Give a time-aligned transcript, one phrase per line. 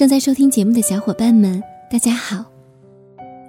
[0.00, 2.42] 正在收听节目的小伙伴们，大家好，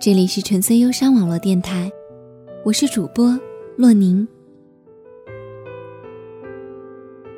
[0.02, 1.90] 这里是纯粹忧伤网络电台，
[2.66, 3.40] 我是主播
[3.78, 4.28] 洛宁。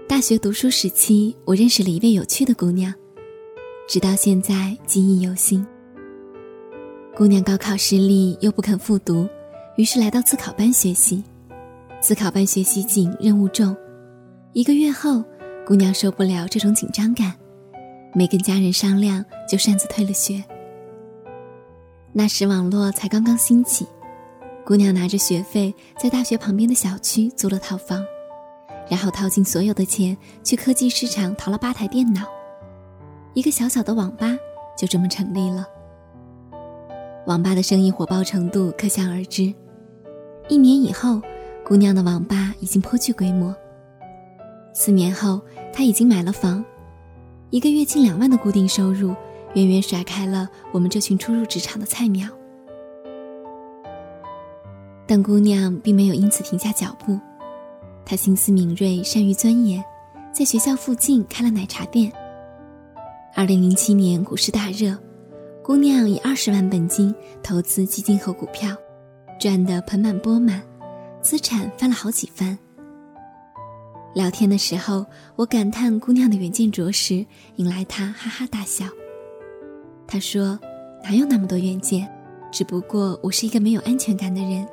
[0.07, 2.91] 大学读书时期，我认识了一位有趣的姑娘，
[3.88, 5.64] 直到现在记忆犹新。
[7.16, 9.28] 姑娘高考失利又不肯复读，
[9.78, 11.23] 于是来到自考班学习。
[12.01, 13.78] 自考班学习紧，任务重，
[14.54, 15.23] 一个月后，
[15.68, 17.32] 姑娘受不了这种紧张感。
[18.13, 20.43] 没跟家人商量，就擅自退了学。
[22.11, 23.87] 那时网络才刚刚兴起，
[24.63, 28.05] 姑娘拿着学费在大学旁边的小区租了套房，
[28.87, 32.22] 然后掏尽所有的钱去科技市场淘了八台电脑，
[33.33, 34.38] 一个小小的网吧
[34.77, 35.67] 就这么成立了。
[37.25, 39.52] 网吧的生意火爆程度可想而知。
[40.50, 41.20] 一年以后，
[41.66, 43.55] 姑娘的网吧已经颇具规模。
[44.73, 46.64] 四年后，她已经买了房。
[47.54, 49.16] 一个月近两万的固定收入，
[49.54, 52.28] 远远甩开了我们这群初入职场的菜鸟。
[55.06, 57.20] 但姑娘并没有因此停下脚步，
[58.04, 59.86] 她心思敏锐，善于钻研，
[60.34, 62.12] 在学校附近开了奶茶店。
[63.36, 64.98] 二零零七年股市大热，
[65.62, 68.76] 姑娘以二十万本金投资基金和股票，
[69.40, 70.60] 赚得盆满钵满，
[71.22, 72.58] 资产翻了好几番。
[74.14, 77.25] 聊天的时候，我感叹姑娘的远见卓识，
[77.56, 78.86] 引来她哈哈大笑。
[80.08, 80.59] 她说
[81.03, 82.08] ：“哪有那么多远见？
[82.52, 84.67] 只不过我是一个没有安全感的人。”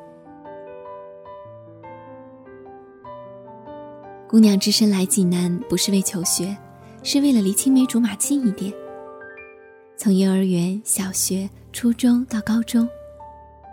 [4.28, 6.54] 姑娘只身来济南，不是为求学，
[7.02, 8.70] 是为了离青梅竹马近一点。
[9.96, 12.86] 从幼儿园、小学、初中到高中，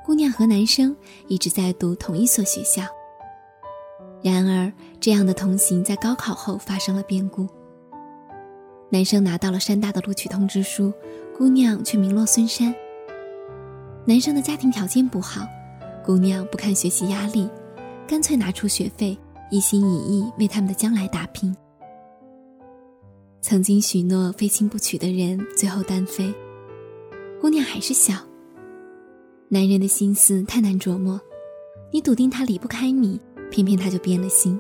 [0.06, 0.96] 姑娘和男生
[1.28, 2.84] 一直在读同一所学校。
[4.28, 7.48] 然而，这样的同行在高考后发生了变故。
[8.90, 10.92] 男生拿到了山大的录取通知书，
[11.38, 12.74] 姑娘却名落孙山。
[14.06, 15.48] 男生的家庭条件不好，
[16.04, 17.50] 姑娘不堪学习压力，
[18.08, 19.18] 干脆拿出学费，
[19.50, 21.56] 一心一意为他们的将来打拼。
[23.42, 26.34] 曾经许诺非亲不娶的人，最后单飞。
[27.40, 28.14] 姑娘还是小，
[29.48, 31.20] 男人的心思太难琢磨，
[31.94, 33.20] 你笃定他离不开你。
[33.50, 34.60] 偏偏他就变了心，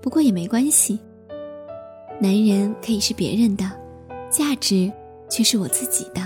[0.00, 0.98] 不过也没关系。
[2.20, 3.64] 男人可以是别人的，
[4.30, 4.90] 价值
[5.28, 6.22] 却是我自己的。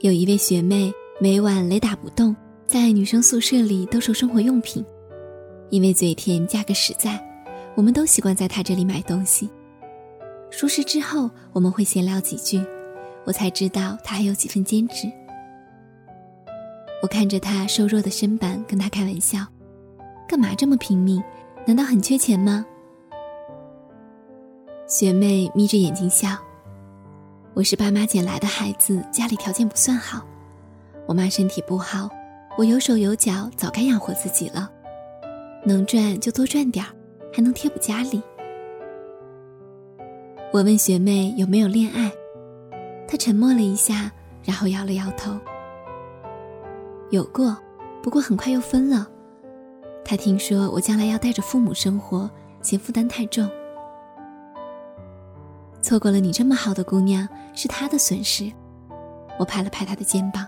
[0.00, 4.84] 有一位学妹，每晚雷打不动，在女生宿舍里兜售生活用品，
[5.70, 7.18] 因为嘴甜，价格实在。
[7.76, 9.50] 我们都习惯在他这里买东西。
[10.50, 12.64] 熟识之后，我们会闲聊几句，
[13.24, 15.10] 我才知道他还有几分兼职。
[17.02, 19.40] 我看着他瘦弱的身板，跟他开玩笑
[20.28, 21.22] ：“干嘛这么拼命？
[21.66, 22.64] 难道很缺钱吗？”
[24.86, 26.38] 学妹眯着眼睛笑
[27.52, 30.24] ：“我是爸妈捡来的孩子，家里条件不算好。
[31.06, 32.08] 我妈身体不好，
[32.56, 34.70] 我有手有脚，早该养活自己了。
[35.64, 36.90] 能赚就多赚点儿。”
[37.34, 38.22] 还能贴补家里。
[40.52, 42.12] 我问学妹有没有恋爱，
[43.08, 44.12] 她沉默了一下，
[44.44, 45.36] 然后摇了摇头。
[47.10, 47.56] 有过，
[48.00, 49.08] 不过很快又分了。
[50.04, 52.30] 她听说我将来要带着父母生活，
[52.62, 53.50] 嫌负担太重。
[55.82, 58.48] 错过了你这么好的姑娘，是她的损失。
[59.40, 60.46] 我拍了拍她的肩膀。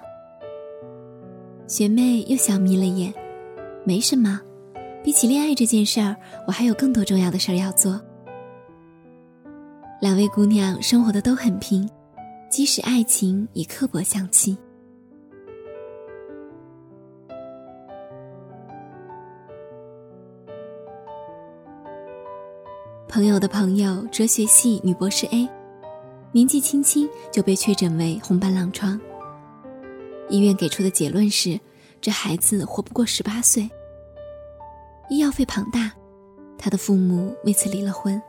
[1.67, 3.13] 学妹又笑眯了眼，
[3.85, 4.41] 没什么。
[5.07, 6.17] 比起恋爱这件事儿，
[6.49, 8.03] 我还有更多重要的事儿要做。
[10.01, 11.89] 两位姑娘生活的都很拼，
[12.51, 14.59] 即使爱情也刻薄相欺。
[23.07, 25.49] 朋友的朋友，哲学系女博士 A，
[26.33, 29.01] 年纪轻轻就被确诊为红斑狼疮。
[30.29, 31.61] 医院给出的结论是，
[32.01, 33.71] 这孩子活不过十八岁。
[35.09, 35.93] 医药费庞大，
[36.59, 38.21] 他的父母为此离了婚。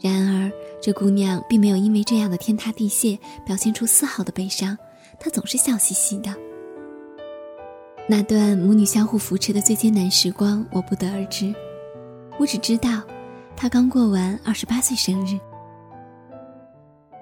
[0.00, 4.76] 然而，这姑娘并没有因为这样的天塌地陷表现出丝毫的悲伤，
[5.18, 6.34] 她总是笑嘻嘻的。
[8.06, 11.54] 那段母女相互扶持的最艰难时光，我不得而知。
[12.38, 13.02] 我只知道，
[13.56, 15.38] 她刚过完二十八岁生日。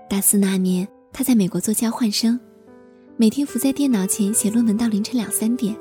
[0.09, 2.41] 大四那年，她在美国做交换生，
[3.17, 5.77] 每天伏在电脑前写论文到凌晨两三点。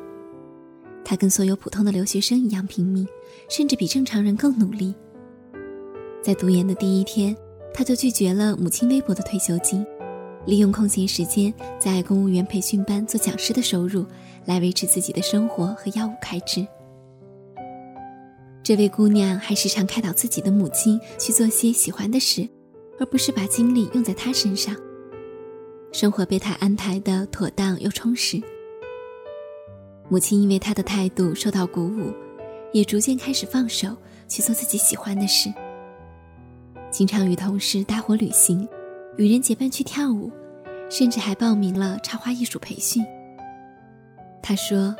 [1.11, 3.05] 他跟所有普通的留学生一样拼命，
[3.49, 4.95] 甚至比正常人更努力。
[6.23, 7.35] 在读研的第一天，
[7.73, 9.85] 他就拒绝了母亲微薄的退休金，
[10.45, 14.05] 利用空闲时间在公务员培训班做讲师的收入，
[14.45, 16.65] 来维持自己的生活和药物开支。
[18.63, 22.47] 这位姑娘还时常开导自己的母亲去做些喜欢的事，
[22.97, 24.73] 而不是把精力用在她身上。
[25.91, 28.41] 生活被她安排的妥当又充实。
[30.11, 32.13] 母亲因为他的态度受到鼓舞，
[32.73, 33.95] 也逐渐开始放手
[34.27, 35.49] 去做自己喜欢的事。
[36.91, 38.67] 经常与同事搭伙旅行，
[39.15, 40.29] 与人结伴去跳舞，
[40.89, 43.01] 甚至还报名了插花艺术培训。
[44.43, 44.93] 他说：“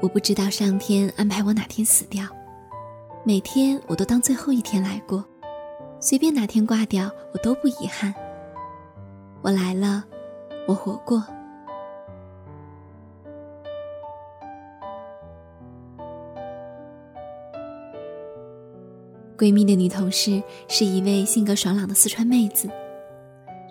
[0.00, 2.24] 我不知道上天安排我哪天死掉，
[3.24, 5.22] 每天我都当最后一天来过，
[6.00, 8.14] 随便哪天挂掉我都不遗憾。
[9.42, 10.02] 我来了，
[10.66, 11.22] 我活过。”
[19.42, 22.68] 闺蜜的女同事是一位性格爽朗的四川妹子，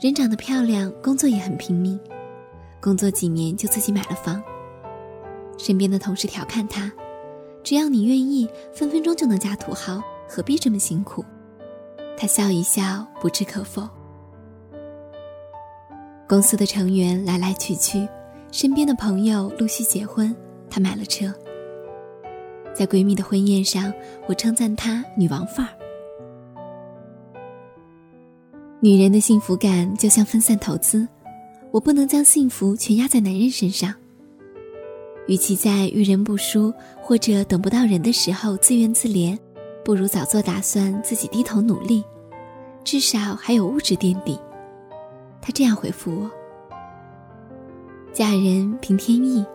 [0.01, 1.97] 人长得漂亮，工作也很拼命，
[2.81, 4.43] 工作几年就自己买了房。
[5.57, 6.91] 身边的同事调侃她
[7.63, 11.23] ：“只要你愿意，分分钟就能嫁土豪，何必这么辛苦？”
[12.19, 13.87] 她笑一笑，不置可否。
[16.27, 18.05] 公司的成员来来去去，
[18.51, 20.35] 身边的朋友陆续结婚，
[20.69, 21.33] 她买了车。
[22.73, 23.93] 在闺蜜的婚宴上，
[24.27, 25.71] 我称赞她女王范儿。
[28.79, 31.07] 女人的幸福感就像分散投资，
[31.71, 33.93] 我不能将幸福全压在男人身上。
[35.27, 39.37] 与其在遇人不淑或者等不到人的时候自怨自怜，
[39.85, 42.03] 不如早做打算，自己低头努力，
[42.83, 44.37] 至少还有物质垫底。
[45.39, 46.31] 她这样回复我
[48.11, 49.45] ：“嫁人凭天意，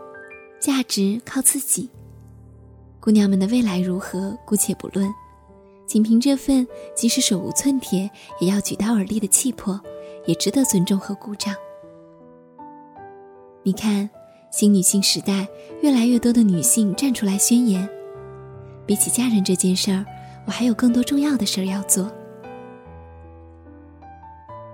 [0.60, 1.90] 价值靠自己。”
[3.00, 5.08] 姑娘们的未来如何，姑且不论，
[5.86, 8.10] 仅凭这份即使手无寸铁
[8.40, 9.80] 也要举刀而立的气魄，
[10.26, 11.54] 也值得尊重和鼓掌。
[13.62, 14.08] 你看，
[14.50, 15.46] 新女性时代，
[15.82, 17.88] 越来越多的女性站出来宣言：
[18.84, 20.04] 比起嫁人这件事儿，
[20.44, 22.10] 我还有更多重要的事儿要做。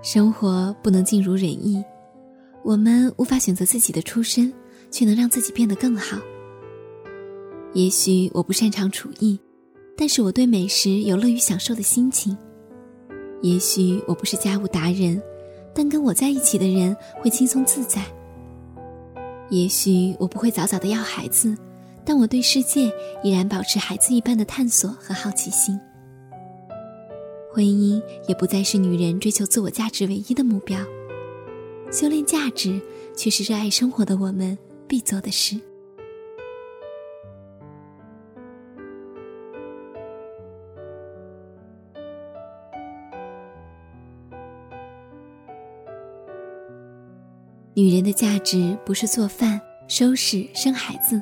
[0.01, 1.83] 生活不能尽如人意，
[2.63, 4.51] 我们无法选择自己的出身，
[4.89, 6.17] 却能让自己变得更好。
[7.73, 9.39] 也许我不擅长厨艺，
[9.97, 12.37] 但是我对美食有乐于享受的心情。
[13.41, 15.19] 也许我不是家务达人，
[15.73, 18.05] 但跟我在一起的人会轻松自在。
[19.49, 21.57] 也许我不会早早的要孩子，
[22.05, 22.91] 但我对世界
[23.23, 25.79] 依然保持孩子一般的探索和好奇心。
[27.51, 30.79] 婚姻也不再是女人追求自我价值唯一的目标，
[31.91, 32.79] 修炼价值
[33.15, 34.55] 却是热爱生活的我们
[34.87, 35.59] 必做的事。
[47.75, 51.19] 女人的价值不是做饭、收拾、生孩子，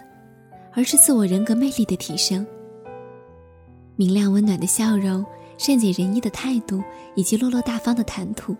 [0.73, 2.45] 而是自我人格魅力的提升。
[3.95, 5.25] 明亮温暖的笑容、
[5.57, 6.83] 善解人意的态度
[7.15, 8.53] 以及落落大方的谈吐，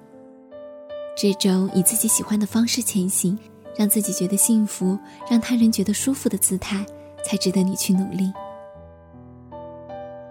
[1.18, 3.38] 这种以自己喜欢的方式前行，
[3.76, 4.98] 让自己觉得幸福、
[5.30, 6.86] 让他人觉得舒服的姿态，
[7.26, 8.32] 才值得你去努力。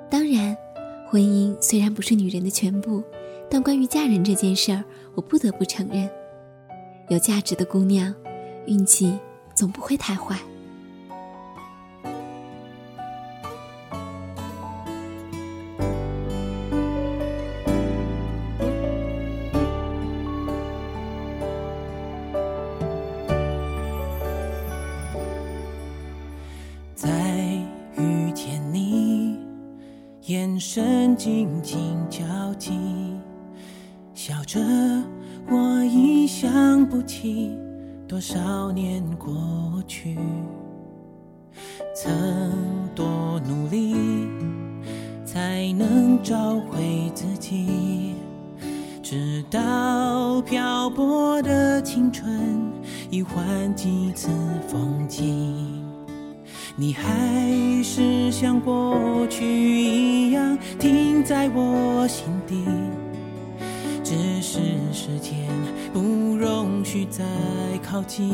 [0.09, 0.57] 当然，
[1.11, 3.03] 婚姻虽然不是女人的全部，
[3.51, 4.83] 但关于嫁人这件事儿，
[5.15, 6.09] 我不得不承认。
[7.11, 8.15] 有价值的姑娘，
[8.67, 9.19] 运气
[9.53, 10.39] 总不会太坏。
[26.95, 27.09] 再
[27.97, 29.37] 遇见你，
[30.27, 32.71] 眼神紧紧交集，
[34.15, 34.61] 笑着。
[35.53, 37.51] 我已想不起
[38.07, 39.35] 多少年过
[39.89, 40.17] 去，
[41.93, 42.13] 曾
[42.95, 44.29] 多努力
[45.25, 48.15] 才能找回自己，
[49.03, 52.31] 直到漂泊的青春
[53.11, 54.29] 已换几次
[54.69, 55.83] 风景，
[56.77, 62.65] 你还是像过去一样停在我心底。
[65.11, 65.35] 时间
[65.93, 67.25] 不容许再
[67.83, 68.31] 靠近，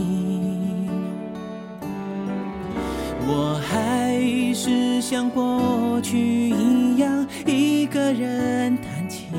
[3.27, 4.21] 我还
[4.53, 6.19] 是像过去
[6.51, 9.31] 一样一个人弹琴。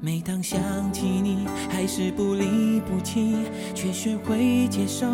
[0.00, 0.58] 每当想
[0.94, 3.36] 起你，还是不离不弃，
[3.74, 5.06] 却学会接受。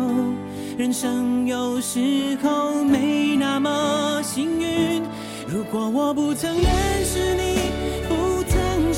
[0.77, 5.03] 人生有时候没那么幸运，
[5.45, 6.63] 如果我不曾认
[7.03, 7.64] 识你。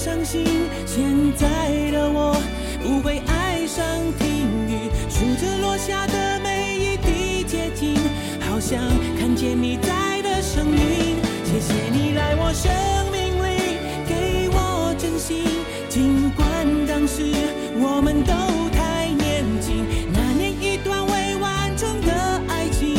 [0.08, 0.46] 相信，
[0.86, 1.04] 现
[1.36, 1.48] 在
[1.92, 2.34] 的我
[2.82, 3.84] 不会爱上
[4.18, 7.94] 听雨，数着落下的每一滴结晶，
[8.40, 8.80] 好像
[9.20, 11.18] 看见你在的声音。
[11.44, 12.72] 谢谢你来我生
[13.12, 13.76] 命里，
[14.08, 15.44] 给我真心，
[15.90, 16.48] 尽管
[16.88, 17.24] 当时
[17.76, 18.32] 我们都
[18.72, 19.86] 太年轻。
[20.14, 22.96] 那年一段未完成的爱情，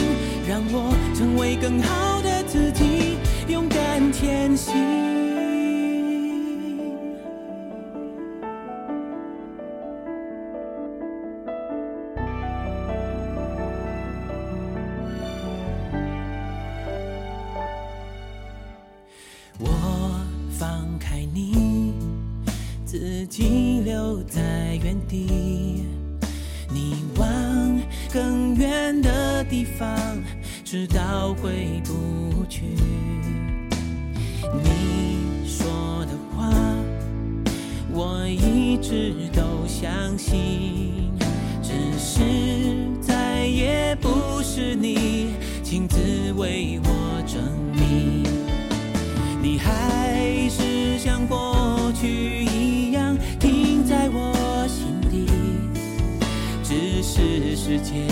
[0.46, 2.17] 让我成为更好
[21.18, 21.92] 爱你，
[22.84, 25.82] 自己留在原地。
[26.72, 27.26] 你往
[28.12, 29.98] 更远的地方，
[30.64, 32.66] 直到回不去。
[34.62, 36.52] 你说的话，
[37.92, 41.10] 我一直都相信，
[41.60, 42.22] 只是
[43.00, 45.30] 再也不是你
[45.64, 47.42] 亲自为我证
[51.18, 54.32] 像过去一样停在我
[54.68, 55.26] 心底，
[56.62, 58.06] 只是时间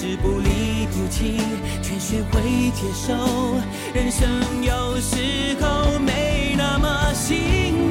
[0.00, 1.36] 是不离不弃，
[1.82, 2.40] 却学会
[2.70, 3.12] 接受。
[3.92, 4.26] 人生
[4.62, 7.36] 有时候没那么幸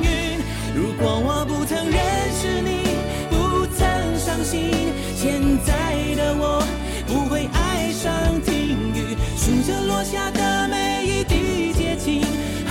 [0.01, 0.39] 运。
[0.73, 2.01] 如果我不曾认
[2.33, 2.97] 识你，
[3.29, 3.85] 不曾
[4.17, 4.71] 伤心，
[5.15, 6.65] 现在的我
[7.05, 12.23] 不会爱上听雨，数着落下的每一滴结晶，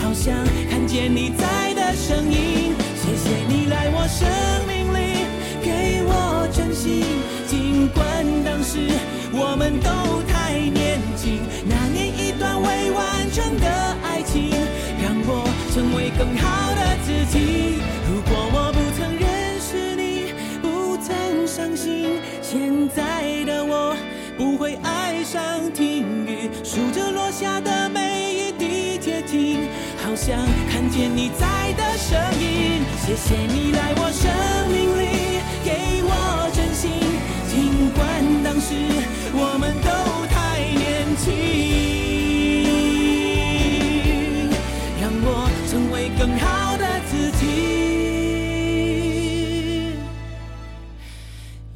[0.02, 0.34] 好像
[0.68, 2.74] 看见你在的声音。
[2.96, 4.26] 谢谢你来我生
[4.66, 5.22] 命里，
[5.62, 7.04] 给我真心，
[7.94, 8.78] 管当时
[9.32, 11.40] 我们都太年轻。
[11.66, 13.68] 那年一段未完成的
[14.02, 14.50] 爱情，
[15.02, 17.80] 让我成为更好的自己。
[18.08, 23.96] 如果我不曾认识你，不曾伤心，现在的我
[24.36, 29.68] 不会爱上听雨，数着落下的每一滴结晶，
[30.02, 30.36] 好像
[30.70, 32.82] 看见你在的声音。
[33.04, 34.28] 谢谢你来我生
[34.70, 35.17] 命里，
[38.68, 38.74] 是
[39.32, 39.88] 我们都
[40.28, 41.24] 太年轻
[45.00, 47.42] 让我成为更好的自己。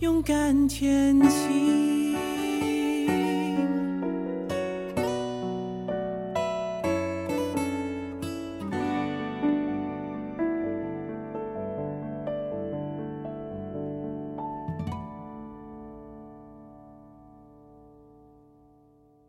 [0.01, 1.82] 勇敢前行。